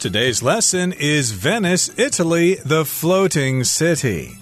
[0.00, 4.38] Today's lesson is Venice, Italy, the floating city.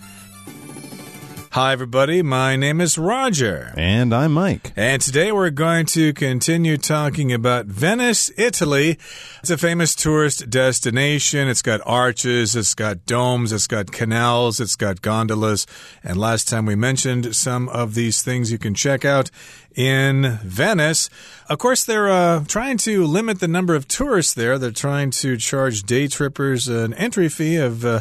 [1.50, 2.23] Hi, everybody.
[2.23, 3.74] My name is Roger.
[3.76, 4.72] And I'm Mike.
[4.76, 8.98] And today we're going to continue talking about Venice, Italy.
[9.40, 11.48] It's a famous tourist destination.
[11.48, 15.66] It's got arches, it's got domes, it's got canals, it's got gondolas.
[16.04, 19.32] And last time we mentioned some of these things you can check out
[19.79, 21.08] in Venice.
[21.48, 24.58] Of course, they're uh, trying to limit the number of tourists there.
[24.58, 28.00] They're trying to charge day trippers an entry fee of uh,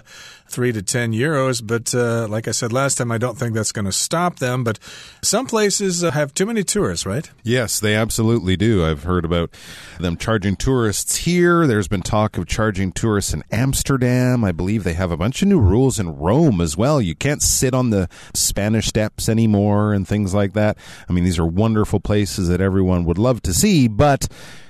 [0.49, 1.65] three to 10 euros.
[1.65, 4.63] But uh, like I said last time, I don't think that's going to stop them.
[4.63, 4.79] But
[5.21, 7.29] some places uh, have too many tourists, right?
[7.43, 8.85] Yes, they absolutely do.
[8.85, 9.51] I've heard about
[9.99, 11.67] them charging tourists here.
[11.67, 14.43] There's been talk of charging tourists in Amsterdam.
[14.43, 17.01] I believe they have a bunch of new rules in Rome as well.
[17.01, 20.77] You can't sit on the Spanish steps anymore and things like that.
[21.09, 24.27] I mean, these are wonderful places that everyone would love to see, but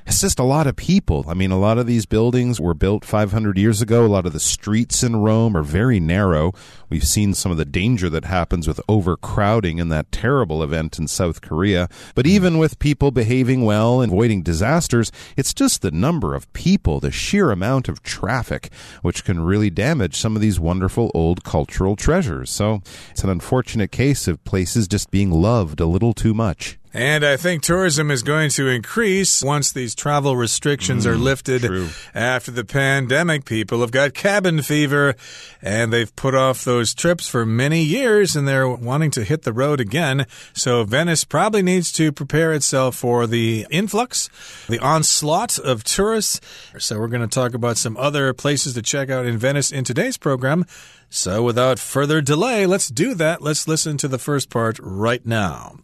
[0.07, 1.25] it's just a lot of people.
[1.27, 4.05] I mean, a lot of these buildings were built 500 years ago.
[4.05, 6.53] A lot of the streets in Rome are very narrow.
[6.89, 11.09] We've seen some of the danger that happens with overcrowding in that terrible event in
[11.09, 11.89] South Korea.
[12.15, 17.01] But even with people behaving well and avoiding disasters, it's just the number of people,
[17.01, 21.97] the sheer amount of traffic, which can really damage some of these wonderful old cultural
[21.97, 22.49] treasures.
[22.49, 26.79] So it's an unfortunate case of places just being loved a little too much.
[26.93, 31.61] And I think tourism is going to increase once these travel restrictions mm, are lifted
[31.61, 31.89] true.
[32.15, 33.45] after the pandemic.
[33.45, 35.15] People have got cabin fever
[35.61, 39.53] and they've put off those trips for many years and they're wanting to hit the
[39.53, 40.25] road again.
[40.53, 44.29] So Venice probably needs to prepare itself for the influx,
[44.67, 46.39] the onslaught of tourists.
[46.79, 49.83] So we're going to talk about some other places to check out in Venice in
[49.83, 50.65] today's program.
[51.09, 53.41] So without further delay, let's do that.
[53.41, 55.79] Let's listen to the first part right now.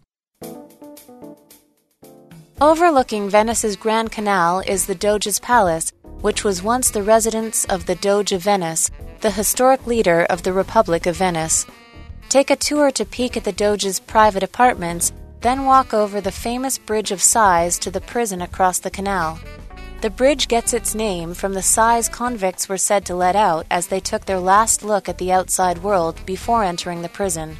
[2.62, 7.94] Overlooking Venice's Grand Canal is the Doge's Palace, which was once the residence of the
[7.94, 11.66] Doge of Venice, the historic leader of the Republic of Venice.
[12.28, 16.78] Take a tour to peek at the Doge's private apartments, then walk over the famous
[16.78, 19.38] Bridge of Sighs to the prison across the canal.
[20.00, 23.88] The bridge gets its name from the sighs convicts were said to let out as
[23.88, 27.56] they took their last look at the outside world before entering the prison.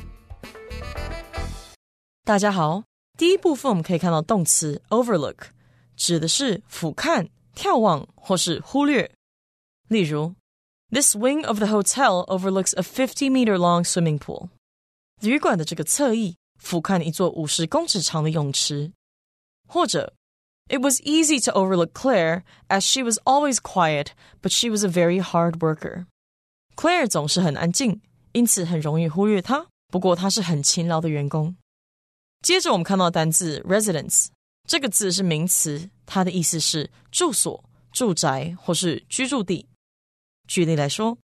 [2.25, 2.85] 大家好，
[3.17, 5.49] 第一部分我们可以看到动词 overlook，
[5.97, 9.11] 指的是俯瞰、眺望或是忽略。
[9.89, 10.35] 例如，
[10.91, 14.49] This wing of the hotel overlooks a fifty-meter long swimming pool。
[15.21, 18.93] 旅馆的这个侧翼俯瞰一座五十公尺长的泳池。
[19.67, 20.15] 或者，
[20.69, 24.09] It was easy to overlook Claire as she was always quiet,
[24.41, 28.01] but she was a very hard worker。Claire 总是很安静，
[28.33, 29.67] 因此很容易忽略她。
[29.89, 31.57] 不过她是很勤劳的员工。
[32.44, 34.28] 接着我们看到单字 residence，
[34.68, 39.66] 这个字是名词，它的意思是住所、住宅或是居住地。
[40.46, 41.18] 举例来说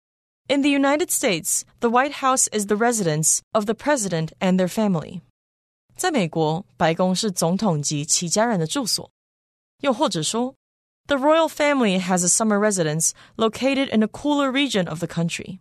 [0.46, 4.68] ，In the United States, the White House is the residence of the president and their
[4.68, 5.22] family。
[5.96, 9.10] 在美国，白宫是总统及其家人的住所。
[9.80, 10.54] 又或者说
[11.08, 15.58] ，The royal family has a summer residence located in a cooler region of the country。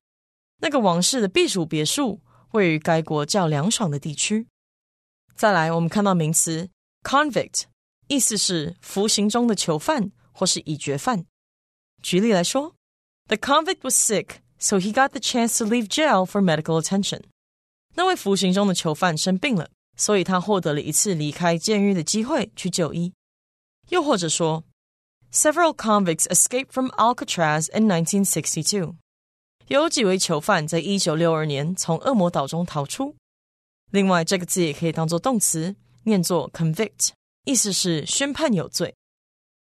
[0.59, 4.45] 那个王室的避暑别墅位于该国较凉爽的地区。
[5.36, 6.70] 再来，我们看到名词
[7.02, 7.64] convict，
[8.08, 11.24] 意思是服刑中的囚犯或是已决犯。
[12.02, 12.74] 举例来说，
[13.26, 17.22] The convict was sick, so he got the chance to leave jail for medical attention。
[17.94, 23.12] 那位服刑中的囚犯生病了，所以他获得了一次离开监狱的机会去就医。
[23.88, 24.64] 又或者说，
[25.32, 28.94] Several convicts escaped from Alcatraz in 1962。
[29.68, 33.16] 有几位囚犯在一九六二年从恶魔岛中逃出。
[33.91, 37.11] 另外，这个字也可以当做动词，念作 convict，
[37.45, 38.93] 意思是宣判有罪。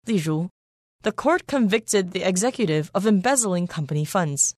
[0.05, 0.49] 例如
[1.01, 4.51] ，The court convicted the executive of embezzling company funds。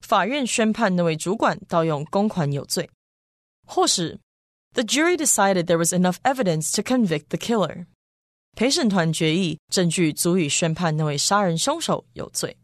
[0.00, 2.88] 法院宣判那位主管盗用公款有罪。
[3.66, 4.18] 或是
[4.72, 7.86] ，The jury decided there was enough evidence to convict the killer。
[8.56, 12.56] 陪审团决议证据足以宣判那位杀人凶手有罪。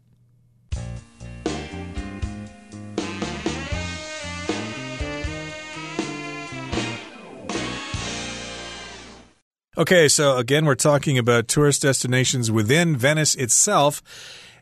[9.79, 14.03] Okay, so again, we're talking about tourist destinations within Venice itself.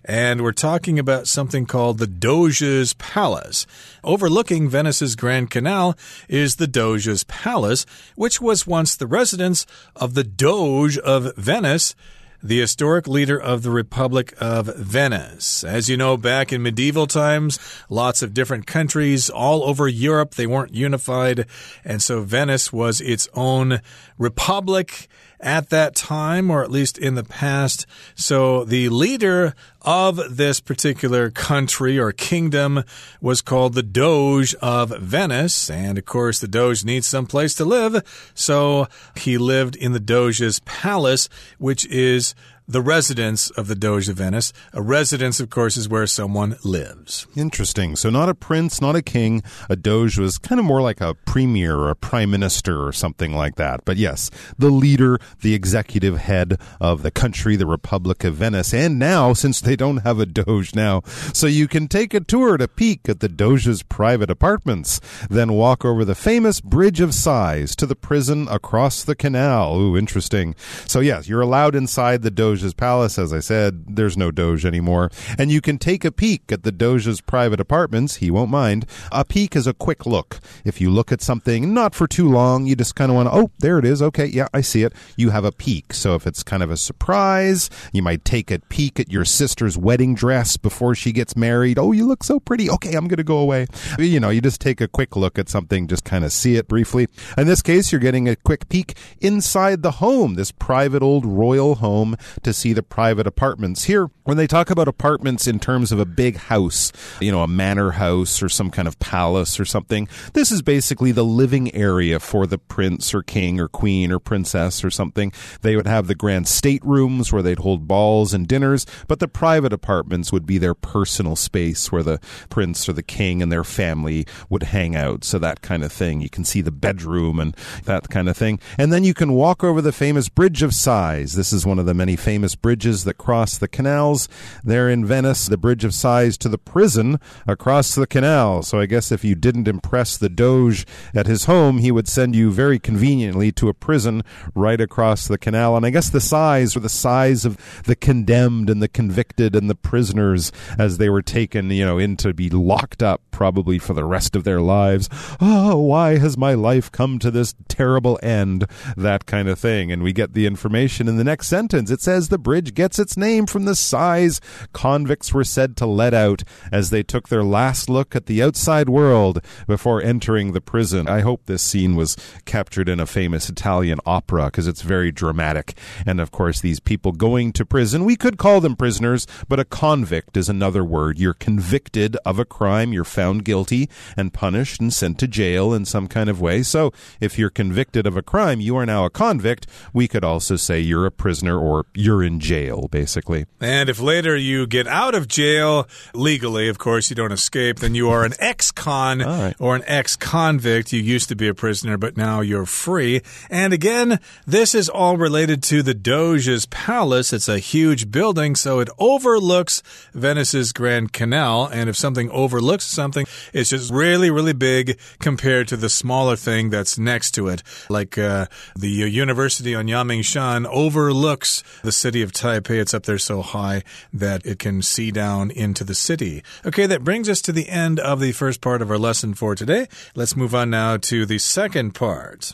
[0.05, 3.65] And we're talking about something called the Doge's Palace.
[4.03, 5.97] Overlooking Venice's Grand Canal
[6.29, 7.83] is the Doge's Palace,
[8.15, 9.65] which was once the residence
[9.95, 11.95] of the Doge of Venice
[12.43, 15.63] the historic leader of the Republic of Venice.
[15.63, 20.47] As you know, back in medieval times, lots of different countries all over Europe, they
[20.47, 21.45] weren't unified.
[21.83, 23.81] And so Venice was its own
[24.17, 25.07] republic.
[25.39, 27.85] at that time, or at least in the past.
[28.15, 29.53] So the leader
[29.87, 32.83] of this particular country or kingdom
[33.21, 35.69] was called the Doge of Venice.
[35.69, 38.03] And of course, the Doge needs some place to live.
[38.35, 42.35] So he lived in the Doge's palace, which is
[42.67, 44.51] the residence of the Doge of Venice.
[44.73, 47.25] A residence, of course, is where someone lives.
[47.35, 47.95] Interesting.
[47.95, 49.41] So, not a prince, not a king.
[49.69, 53.33] A Doge was kind of more like a premier or a prime minister or something
[53.33, 53.85] like that.
[53.85, 58.73] But yes, the leader, the executive head of the country, the Republic of Venice.
[58.73, 61.01] And now, since they don't have a Doge now,
[61.33, 65.85] so you can take a tour to peek at the Doge's private apartments, then walk
[65.85, 69.79] over the famous Bridge of Sighs to the prison across the canal.
[69.79, 70.55] Ooh, interesting.
[70.85, 73.19] So, yes, you're allowed inside the Doge's palace.
[73.19, 75.09] As I said, there's no Doge anymore.
[75.37, 78.15] And you can take a peek at the Doge's private apartments.
[78.15, 78.85] He won't mind.
[79.11, 80.39] A peek is a quick look.
[80.63, 83.35] If you look at something not for too long, you just kind of want to,
[83.35, 84.01] oh, there it is.
[84.01, 84.93] Okay, yeah, I see it.
[85.17, 85.93] You have a peek.
[85.93, 89.66] So if it's kind of a surprise, you might take a peek at your sister's
[89.75, 91.79] wedding dress before she gets married.
[91.79, 92.69] Oh, you look so pretty.
[92.69, 93.65] Okay, I'm going to go away.
[93.97, 96.67] You know, you just take a quick look at something, just kind of see it
[96.67, 97.07] briefly.
[97.37, 101.75] In this case, you're getting a quick peek inside the home, this private old royal
[101.75, 103.85] home to see the private apartments.
[103.85, 107.47] Here, when they talk about apartments in terms of a big house, you know, a
[107.47, 112.19] manor house or some kind of palace or something, this is basically the living area
[112.19, 115.31] for the prince or king or queen or princess or something.
[115.61, 119.46] They would have the grand staterooms where they'd hold balls and dinners, but the private
[119.55, 124.25] apartments would be their personal space where the prince or the king and their family
[124.49, 125.23] would hang out.
[125.23, 126.21] So that kind of thing.
[126.21, 127.55] You can see the bedroom and
[127.85, 128.59] that kind of thing.
[128.77, 131.35] And then you can walk over the famous Bridge of Sighs.
[131.35, 134.27] This is one of the many famous bridges that cross the canals
[134.63, 138.63] there in Venice, the Bridge of Sighs to the prison across the canal.
[138.63, 142.35] So I guess if you didn't impress the Doge at his home, he would send
[142.35, 144.23] you very conveniently to a prison
[144.55, 145.77] right across the canal.
[145.77, 149.69] And I guess the sighs or the sighs of the condemned and the convicted and
[149.69, 153.93] the prisoners as they were taken, you know, in to be locked up probably for
[153.93, 155.09] the rest of their lives.
[155.39, 158.65] Oh, why has my life come to this terrible end?
[158.95, 159.91] That kind of thing.
[159.91, 161.91] And we get the information in the next sentence.
[161.91, 164.41] It says the bridge gets its name from the sighs
[164.73, 168.89] convicts were said to let out as they took their last look at the outside
[168.89, 171.07] world before entering the prison.
[171.07, 175.77] I hope this scene was captured in a famous Italian opera because it's very dramatic.
[176.05, 179.65] And of course, these people going to prison, we could call them prisoners, but a
[179.65, 181.19] convict is another word.
[181.19, 185.85] You're convicted of a crime, you're found guilty and punished and sent to jail in
[185.85, 186.63] some kind of way.
[186.63, 189.67] So if you're convicted of a crime, you are now a convict.
[189.93, 193.45] We could also say you're a prisoner or you're in jail, basically.
[193.59, 197.95] And if later you get out of jail legally, of course, you don't escape, then
[197.95, 199.55] you are an ex con right.
[199.59, 200.93] or an ex convict.
[200.93, 203.21] You used to be a prisoner, but now you're free.
[203.49, 207.33] And again, this is all related to the Doge's palace.
[207.33, 209.81] It's a huge building, so it overlooks
[210.13, 211.65] Venice's Grand Canal.
[211.65, 216.69] And if something overlooks something, it's just really, really big compared to the smaller thing
[216.69, 217.63] that's next to it.
[217.89, 222.79] Like uh, the university on Yangmingshan overlooks the city of Taipei.
[222.79, 223.81] It's up there so high
[224.13, 226.43] that it can see down into the city.
[226.63, 229.55] Okay, that brings us to the end of the first part of our lesson for
[229.55, 229.87] today.
[230.13, 232.53] Let's move on now to the second part.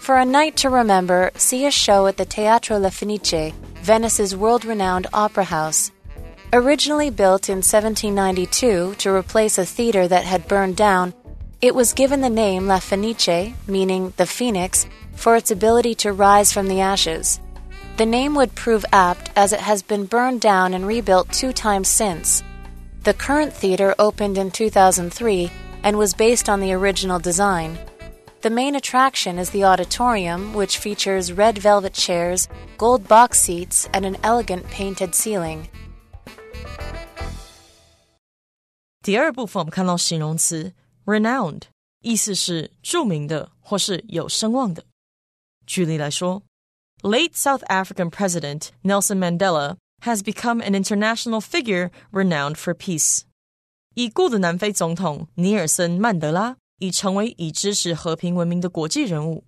[0.00, 3.52] For a night to remember, see a show at the Teatro La Fenice,
[3.82, 5.92] Venice's world renowned opera house.
[6.54, 11.12] Originally built in 1792 to replace a theater that had burned down,
[11.60, 16.50] it was given the name La Fenice, meaning the phoenix, for its ability to rise
[16.50, 17.38] from the ashes.
[17.98, 21.88] The name would prove apt as it has been burned down and rebuilt two times
[21.88, 22.42] since.
[23.04, 25.52] The current theater opened in 2003
[25.82, 27.78] and was based on the original design.
[28.41, 34.05] The main attraction is the auditorium, which features red velvet chairs, gold box seats, and
[34.05, 35.65] an elegant painted ceiling.
[39.01, 40.73] 第二部分我们看到形容词
[41.05, 41.63] renowned，
[42.01, 44.83] 意思是着名的或是有声望的。
[45.65, 46.43] 举例来说，
[47.01, 53.21] late South African President Nelson Mandela has become an international figure renowned for peace。
[53.95, 59.44] 已故的南非总统尼尔森·曼德拉 已成为以支持和平文明的国际人物。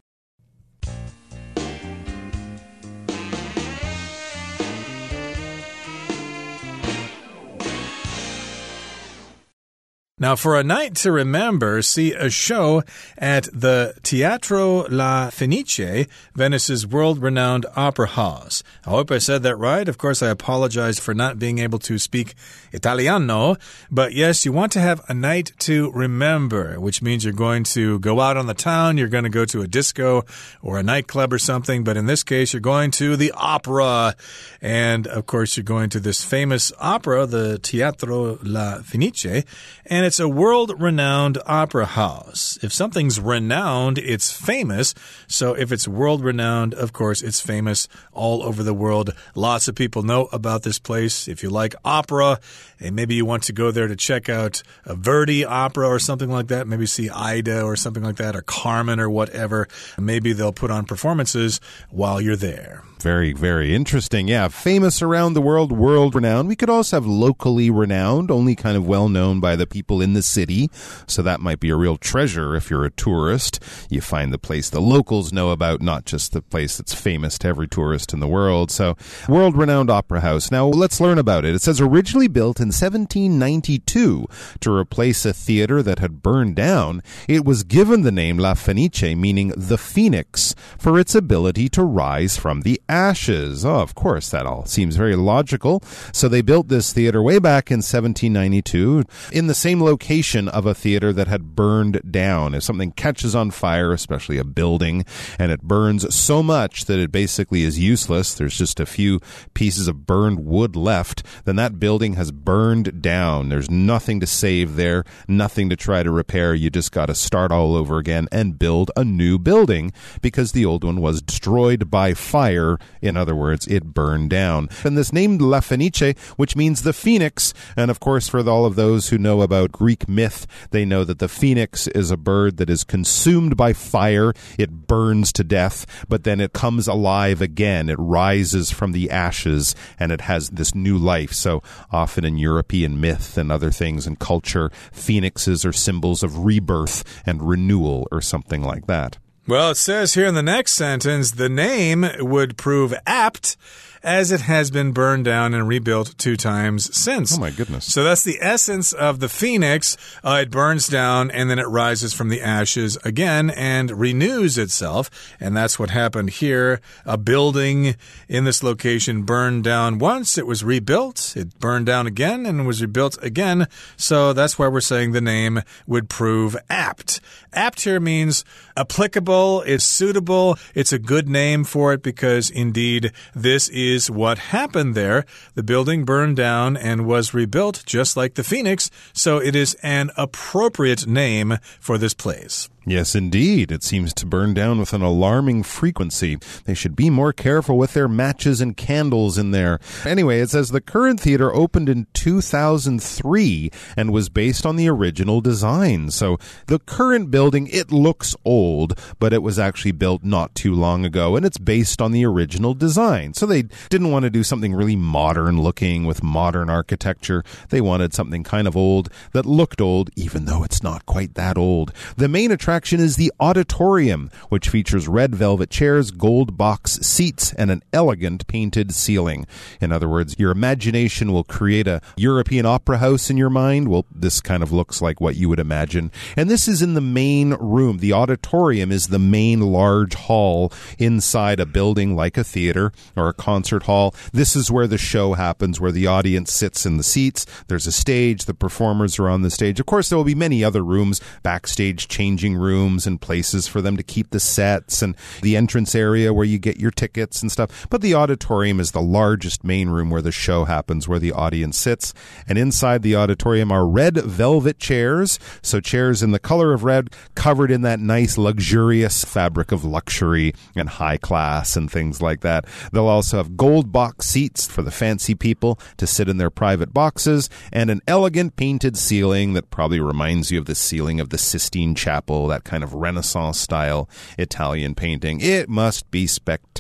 [10.23, 12.85] Now, for a night to remember, see a show
[13.19, 18.63] at the Teatro La Fenice, Venice's world renowned opera house.
[18.87, 19.89] I hope I said that right.
[19.89, 22.35] Of course, I apologize for not being able to speak
[22.71, 23.57] Italiano,
[23.91, 27.99] but yes, you want to have a night to remember, which means you're going to
[27.99, 30.25] go out on the town, you're going to go to a disco
[30.63, 34.15] or a nightclub or something, but in this case, you're going to the opera.
[34.61, 39.45] And of course, you're going to this famous opera, the Teatro La Fenice,
[39.87, 42.59] and it's a world renowned opera house.
[42.63, 44.95] If something's renowned, it's famous.
[45.27, 49.15] So if it's world renowned, of course, it's famous all over the world.
[49.35, 51.29] Lots of people know about this place.
[51.29, 52.41] If you like opera,
[52.81, 56.31] and maybe you want to go there to check out a Verdi opera or something
[56.31, 60.53] like that, maybe see Aida or something like that, or Carmen or whatever, maybe they'll
[60.53, 62.83] put on performances while you're there.
[63.01, 64.29] Very, very interesting.
[64.29, 66.47] Yeah, famous around the world, world renowned.
[66.49, 70.13] We could also have locally renowned, only kind of well known by the people in
[70.13, 70.69] the city.
[71.07, 73.61] So that might be a real treasure if you're a tourist.
[73.89, 77.49] You find the place the locals know about, not just the place that's famous to
[77.49, 78.71] every tourist in the world.
[78.71, 78.97] So,
[79.29, 80.51] world renowned opera house.
[80.51, 81.55] Now, let's learn about it.
[81.55, 84.27] It says originally built in 1792
[84.61, 89.15] to replace a theater that had burned down, it was given the name La Fenice,
[89.15, 93.65] meaning the phoenix, for its ability to rise from the ashes.
[93.65, 95.83] Oh, of course, that all seems very logical.
[96.13, 100.75] So they built this theater way back in 1792 in the same location of a
[100.75, 102.55] theater that had burned down.
[102.55, 105.05] If something catches on fire, especially a building,
[105.39, 109.21] and it burns so much that it basically is useless, there's just a few
[109.55, 113.49] pieces of burned wood left, then that building has burned down.
[113.49, 116.55] There's nothing to save there, nothing to try to repair.
[116.55, 120.65] You just got to start all over again and build a new building because the
[120.65, 124.69] old one was destroyed by fire in other words, it burned down.
[124.85, 128.77] And this name La Fenice, which means the phoenix, and of course, for all of
[128.77, 132.71] those who know about Greek myth, they know that the phoenix is a bird that
[132.71, 134.33] is consumed by fire.
[134.59, 137.89] It burns to death, but then it comes alive again.
[137.89, 141.33] It rises from the ashes and it has this new life.
[141.33, 147.05] So often in European myth and other things and culture, phoenixes are symbols of rebirth
[147.27, 149.19] and renewal or something like that.
[149.47, 153.57] Well, it says here in the next sentence the name would prove apt
[154.03, 157.37] as it has been burned down and rebuilt two times since.
[157.37, 157.93] Oh, my goodness.
[157.93, 159.97] So that's the essence of the phoenix.
[160.25, 165.09] Uh, it burns down and then it rises from the ashes again and renews itself.
[165.39, 166.81] And that's what happened here.
[167.05, 167.97] A building
[168.29, 172.83] in this location burned down once, it was rebuilt, it burned down again and was
[172.83, 173.69] rebuilt again.
[173.97, 177.21] So that's why we're saying the name would prove apt.
[177.53, 178.45] Apt here means
[178.77, 184.95] applicable, it's suitable, it's a good name for it because indeed this is what happened
[184.95, 185.25] there.
[185.55, 190.11] The building burned down and was rebuilt just like the Phoenix, so it is an
[190.17, 192.69] appropriate name for this place.
[192.85, 193.71] Yes, indeed.
[193.71, 196.39] It seems to burn down with an alarming frequency.
[196.65, 199.79] They should be more careful with their matches and candles in there.
[200.05, 205.41] Anyway, it says the current theater opened in 2003 and was based on the original
[205.41, 206.11] design.
[206.11, 211.05] So the current building, it looks old, but it was actually built not too long
[211.05, 213.33] ago and it's based on the original design.
[213.35, 217.45] So they didn't want to do something really modern looking with modern architecture.
[217.69, 221.57] They wanted something kind of old that looked old, even though it's not quite that
[221.57, 221.93] old.
[222.17, 227.53] The main attraction attraction is the auditorium, which features red velvet chairs, gold box seats,
[227.53, 229.47] and an elegant painted ceiling.
[229.79, 233.89] In other words, your imagination will create a European opera house in your mind.
[233.89, 236.11] Well, this kind of looks like what you would imagine.
[236.35, 237.99] And this is in the main room.
[237.99, 243.35] The auditorium is the main large hall inside a building like a theater or a
[243.35, 244.15] concert hall.
[244.33, 247.45] This is where the show happens, where the audience sits in the seats.
[247.69, 248.47] There's a stage.
[248.47, 249.79] The performers are on the stage.
[249.79, 253.97] Of course, there will be many other rooms, backstage changing rooms and places for them
[253.97, 257.87] to keep the sets and the entrance area where you get your tickets and stuff.
[257.91, 261.79] But the auditorium is the largest main room where the show happens, where the audience
[261.79, 262.15] sits.
[262.49, 265.39] And inside the auditorium are red velvet chairs.
[265.61, 270.55] So chairs in the color of red, covered in that nice, luxurious fabric of luxury
[270.77, 272.65] and high class and things like that.
[272.93, 276.95] They'll also have gold box seats for the fancy people to sit in their private
[276.95, 281.39] boxes and an elegant painted ceiling that probably reminds you of the ceiling of the
[281.39, 285.41] Sistine Chapel that kind of Renaissance style Italian painting.
[285.41, 286.72] It must be spectacular.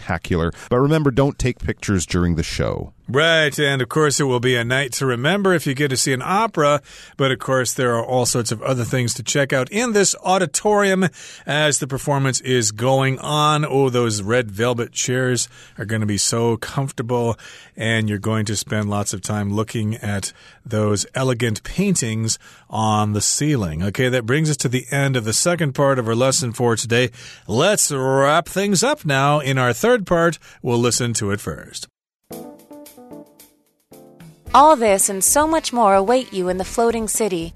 [0.69, 2.93] But remember, don't take pictures during the show.
[3.09, 5.99] Right, and of course, it will be a night to remember if you get to
[5.99, 6.81] see an opera.
[7.19, 10.15] But of course, there are all sorts of other things to check out in this
[10.25, 11.09] auditorium
[11.45, 13.67] as the performance is going on.
[13.67, 17.37] Oh, those red velvet chairs are going to be so comfortable,
[17.77, 20.33] and you're going to spend lots of time looking at
[20.65, 22.39] those elegant paintings
[22.71, 23.83] on the ceiling.
[23.83, 26.77] Okay, that brings us to the end of the second part of our lesson for
[26.77, 27.11] today.
[27.47, 29.41] Let's wrap things up now.
[29.41, 31.88] In our third part, we'll listen to it first.
[34.54, 37.54] All this and so much more await you in the floating city.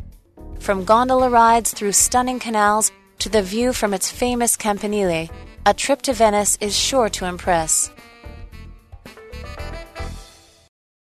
[0.60, 5.29] From gondola rides through stunning canals to the view from its famous Campanile,
[5.65, 7.89] a trip to Venice is sure to impress.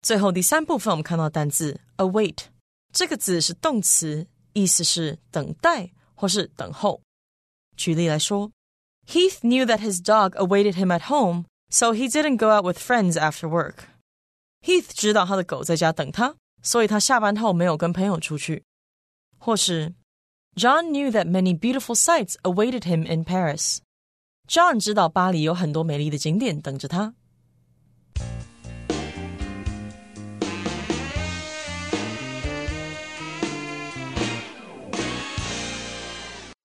[0.02, 2.38] 最后第三部分，我们看到单字 await
[2.92, 7.00] 这个字是动词，意思是等待或是等候。
[7.76, 8.50] 举例来说
[9.06, 12.78] ，Heath knew that his dog awaited him at home, so he didn't go out with
[12.78, 13.84] friends after work.
[14.62, 18.64] Heath 知道他的狗在家等他，所以他下班后没有跟朋友出去。
[19.38, 19.94] 或是
[20.56, 23.78] John knew that many beautiful sights awaited him in Paris.
[24.48, 27.14] John 知道巴黎有很多美丽的景点等着他。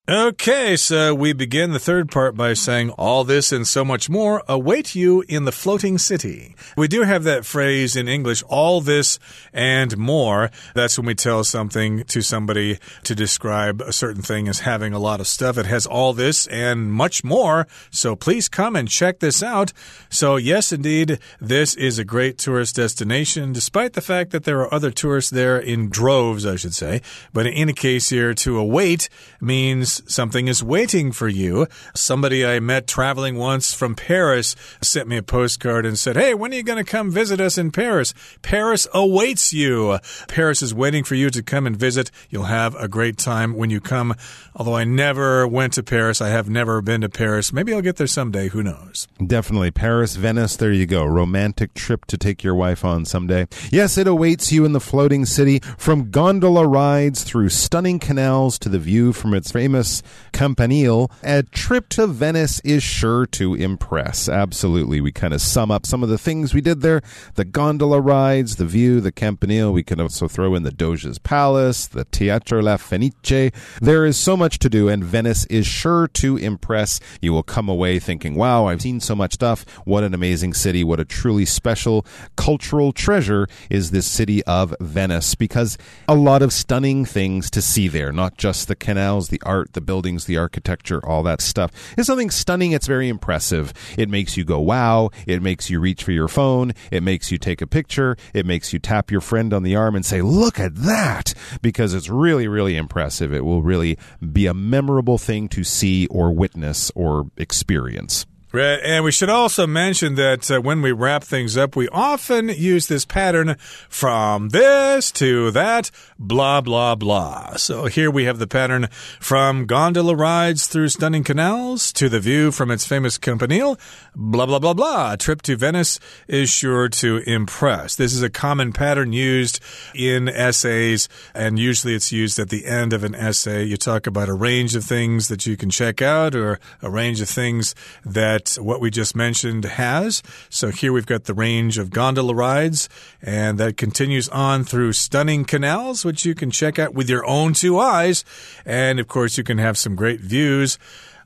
[0.09, 4.41] Okay, so we begin the third part by saying all this and so much more
[4.47, 6.55] await you in the floating city.
[6.77, 9.19] We do have that phrase in English, all this
[9.53, 10.53] and more.
[10.77, 15.01] That's when we tell something to somebody to describe a certain thing as having a
[15.01, 15.59] lot of stuff.
[15.59, 17.67] It has all this and much more.
[17.91, 19.73] So please come and check this out.
[20.09, 24.73] So yes, indeed, this is a great tourist destination, despite the fact that there are
[24.73, 27.03] other tourists there in droves, I should say.
[27.33, 29.09] But in any case here, to await
[29.41, 31.67] means something is waiting for you.
[31.95, 36.53] Somebody I met traveling once from Paris sent me a postcard and said, Hey, when
[36.53, 38.15] are you going to come visit us in Paris?
[38.43, 39.99] Paris awaits you.
[40.29, 42.11] Paris is waiting for you to come and visit.
[42.31, 44.15] You'll have a great time when you come.
[44.55, 47.53] Although I never went to Paris, I have never been to Paris.
[47.53, 48.49] Maybe I'll get there someday.
[48.49, 49.07] Who knows?
[49.25, 49.71] Definitely.
[49.71, 51.05] Paris, Venice, there you go.
[51.05, 53.47] Romantic trip to take your wife on someday.
[53.71, 58.69] Yes, it awaits you in the floating city from gondola rides through stunning canals to
[58.69, 59.86] the view from its famous
[60.33, 61.11] Campanile.
[61.23, 64.29] A trip to Venice is sure to impress.
[64.29, 65.01] Absolutely.
[65.01, 67.03] We kind of sum up some of the things we did there
[67.35, 69.73] the gondola rides, the view, the Campanile.
[69.73, 73.53] We can also throw in the Doge's Palace, the Teatro La Fenice.
[73.81, 77.01] There is so much to do, and Venice is sure to impress.
[77.21, 79.65] You will come away thinking, wow, I've seen so much stuff.
[79.85, 80.85] What an amazing city.
[80.85, 85.79] What a truly special cultural treasure is this city of Venice because
[86.09, 89.81] a lot of stunning things to see there, not just the canals, the art, the
[89.81, 91.71] buildings, the architecture, all that stuff.
[91.97, 92.73] It's something stunning.
[92.73, 93.73] It's very impressive.
[93.97, 95.11] It makes you go, wow.
[95.29, 96.73] It makes you reach for your phone.
[96.91, 98.17] It makes you take a picture.
[98.35, 101.95] It makes you tap your friend on the arm and say, look at that because
[101.95, 103.33] it's really, really impressive.
[103.33, 103.97] It will really
[104.33, 108.27] be a memorable thing to see or witness or experience.
[108.57, 108.81] Right.
[108.83, 112.87] And we should also mention that uh, when we wrap things up, we often use
[112.87, 113.57] this pattern
[113.91, 117.57] from this to that, blah, blah, blah.
[117.57, 118.89] So here we have the pattern
[119.21, 123.79] from gondola rides through stunning canals to the view from its famous campanile,
[124.15, 125.13] blah, blah, blah, blah.
[125.13, 127.95] A trip to Venice is sure to impress.
[127.95, 129.61] This is a common pattern used
[129.95, 133.65] in essays, and usually it's used at the end of an essay.
[133.65, 137.21] You talk about a range of things that you can check out or a range
[137.21, 140.23] of things that what we just mentioned has.
[140.49, 142.89] So here we've got the range of gondola rides,
[143.21, 147.53] and that continues on through stunning canals, which you can check out with your own
[147.53, 148.25] two eyes.
[148.65, 150.79] And of course, you can have some great views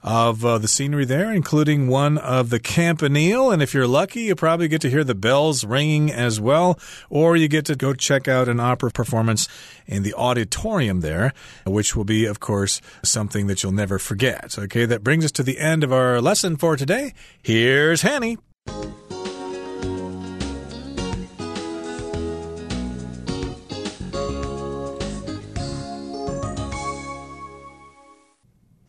[0.02, 3.50] of uh, the scenery there, including one of the Campanile.
[3.50, 7.36] And if you're lucky, you probably get to hear the bells ringing as well, or
[7.36, 9.48] you get to go check out an opera performance
[9.86, 11.32] in the auditorium there,
[11.66, 14.58] which will be, of course, something that you'll never forget.
[14.58, 17.12] Okay, that brings us to the end of our lesson for today.
[17.42, 18.38] Here's Hanny.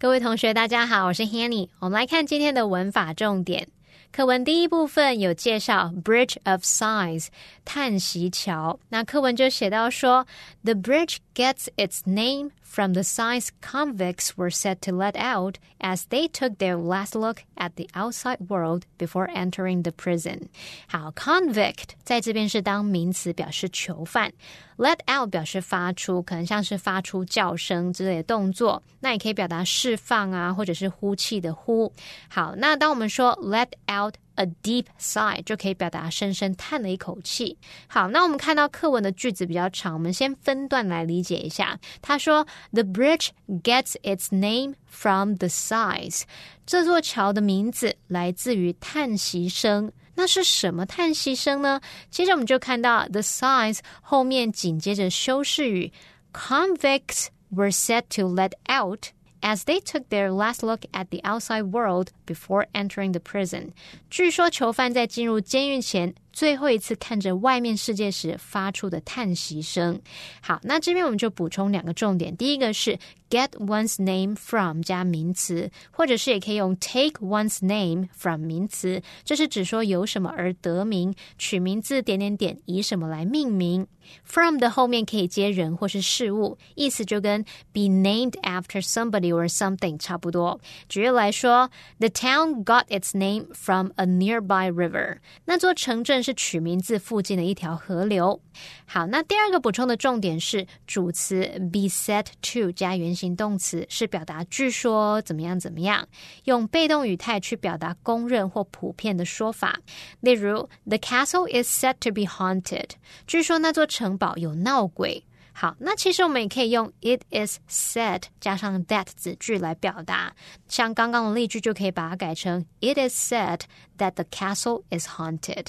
[0.02, 1.70] 各位同学，大家好，我是 Hanny。
[1.78, 3.68] 我们来看今天的文法重点。
[4.12, 7.28] 课文第一部分有介绍 Bridge of Sighs
[7.64, 8.80] 叹息桥。
[8.90, 10.26] 那课文就写到说
[10.64, 16.29] ，The bridge gets its name from the sighs convicts were said to let out as they
[16.29, 20.49] took their last look at the outside world before entering the prison。
[20.89, 24.33] 好，convict 在这边是当名词，表示囚犯。
[24.77, 31.93] Let out 表示发出，可能像是发出叫声之类的动作，那也可以表达释放啊，或者是呼气的呼。
[32.29, 34.15] 好，那当我们说 let out。
[34.42, 37.58] a deep sigh 就可以表达深深叹了一口气。
[37.88, 41.80] 好，那我们看到课文的句子比较长，我们先分段来理解一下。
[42.02, 43.30] 他说，The bridge
[43.64, 46.24] gets its name from the sighs。
[46.66, 49.92] 这座桥的名字来自于叹息声。
[50.16, 51.80] 那是什么叹息声呢？
[52.10, 55.92] 接着我们就看到 the sighs 后面紧接着修饰语
[56.34, 59.08] ，convicts were set to let out。
[59.43, 63.73] as they took their last look at the outside world before entering the prison。
[64.11, 70.00] 据说囚犯在进入监狱前 最后一次看着外面世界时发出的叹息声。
[70.42, 72.36] 好，那这边我们就补充两个重点。
[72.36, 72.98] 第一个是
[73.30, 83.88] get one's name from 加名词，或者是也可以用 take one's name from 名词，这是指说由什么而得名，取名字点点点，以什么来命名。
[84.26, 90.60] from 的后面可以接人或是事物，意思就跟 be named after somebody or something 差不多。
[90.90, 95.20] 举例来说，The town got its name from a nearby river。
[95.46, 98.42] 那座城镇是取名字附近的一条河流。
[98.86, 106.08] 好，那第二个补充的重点是主词 be said to 加原形动词，是表达据说怎么样怎么样，
[106.44, 109.80] 用被动语态去表达公认或普遍的说法。
[110.20, 112.92] 例如，The castle is said to be haunted。
[113.26, 115.26] 据说那座城堡有闹鬼。
[115.54, 120.34] 好，那其实我们也可以用 it is said 加上 that 子句来表达。
[120.70, 123.60] 像刚刚的例句就可以把它改成 It is said
[123.98, 125.68] that the castle is haunted。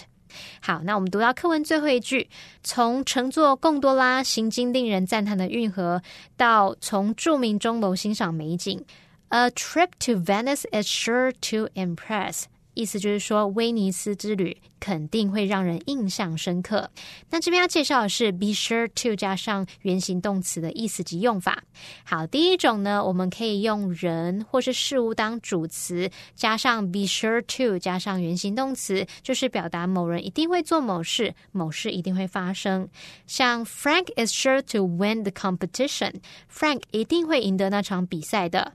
[0.61, 2.29] 好，那我们读到课文最后一句，
[2.63, 6.03] 从乘坐贡多拉行经令人赞叹的运河，
[6.37, 8.85] 到从著名钟楼欣赏美景
[9.29, 12.45] ，A trip to Venice is sure to impress。
[12.75, 16.91] 意思就是说，威尼斯之旅肯定会让人印象深刻。
[17.31, 21.63] 那这边要介绍的是 be sure to 加上原形动词的意思及用法。
[22.05, 32.89] 好，第一种呢，我们可以用人或是事物当主词，加上 be sure to 加上原形动词，就是表达某人一定会做某事，某事一定会发生。
[33.27, 38.73] 像 Frank is sure to win the competition，Frank 一定会赢得那场比赛的。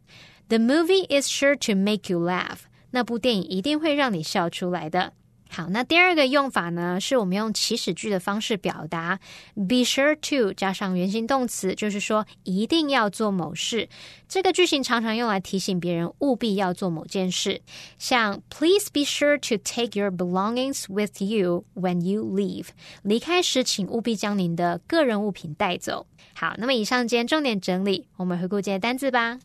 [0.50, 2.60] The movie is sure to make you laugh。
[2.92, 5.14] 那部电影一定会让你笑出来的。
[5.50, 9.18] 好，那第二个用法呢，是我们用祈使句的方式表达
[9.56, 13.88] ，be sure to 加上原形动词，就是说一定要做某事。
[14.28, 17.62] 这个句型常常用来提醒别人务必要做某件事，
[17.98, 22.68] 像 Please be sure to take your belongings with you when you leave。
[23.04, 26.08] 离开时，请务必将您的个人物品带走。
[26.36, 29.40] 好，那么以上今天重点整理，我们回顾这些单字吧。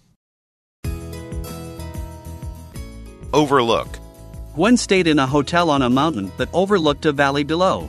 [3.32, 3.96] Overlook.
[4.54, 7.88] One stayed in a hotel on a mountain that overlooked a valley below.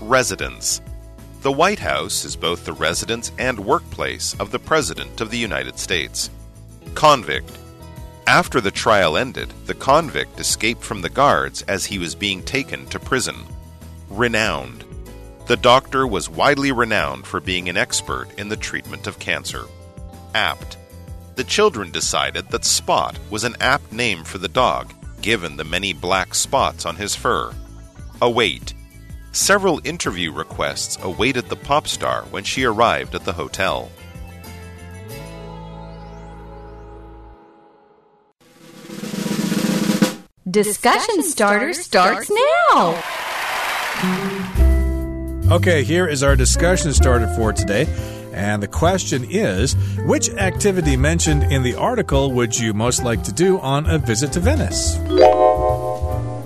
[0.00, 0.80] Residence.
[1.42, 5.78] The White House is both the residence and workplace of the President of the United
[5.78, 6.30] States.
[6.94, 7.50] Convict.
[8.26, 12.86] After the trial ended, the convict escaped from the guards as he was being taken
[12.86, 13.36] to prison.
[14.08, 14.84] Renowned.
[15.46, 19.66] The doctor was widely renowned for being an expert in the treatment of cancer.
[20.34, 20.78] Apt.
[21.40, 25.94] The children decided that Spot was an apt name for the dog, given the many
[25.94, 27.54] black spots on his fur.
[28.20, 28.74] Await.
[29.32, 33.90] Several interview requests awaited the pop star when she arrived at the hotel.
[40.50, 42.30] Discussion starter starts
[42.70, 43.02] now.
[45.50, 47.86] Okay, here is our discussion starter for today.
[48.32, 53.32] And the question is which activity mentioned in the article would you most like to
[53.32, 54.98] do on a visit to Venice?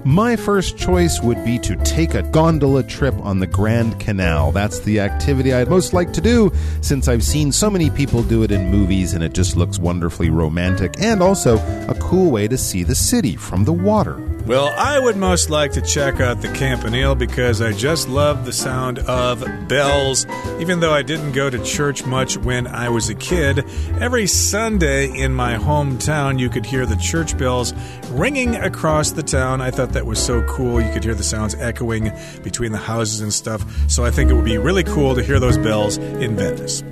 [0.06, 4.52] My first choice would be to take a gondola trip on the Grand Canal.
[4.52, 8.42] That's the activity I'd most like to do since I've seen so many people do
[8.42, 11.56] it in movies and it just looks wonderfully romantic and also
[11.88, 14.33] a cool way to see the city from the water.
[14.46, 18.52] Well, I would most like to check out the Campanile because I just love the
[18.52, 20.26] sound of bells.
[20.60, 23.64] Even though I didn't go to church much when I was a kid,
[24.00, 27.72] every Sunday in my hometown you could hear the church bells
[28.10, 29.62] ringing across the town.
[29.62, 30.78] I thought that was so cool.
[30.78, 33.64] You could hear the sounds echoing between the houses and stuff.
[33.90, 36.84] So I think it would be really cool to hear those bells in Venice.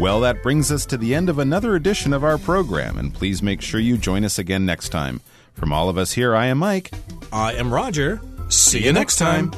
[0.00, 3.42] Well, that brings us to the end of another edition of our program, and please
[3.42, 5.20] make sure you join us again next time.
[5.52, 6.90] From all of us here, I am Mike.
[7.30, 8.18] I am Roger.
[8.48, 9.52] See you next time.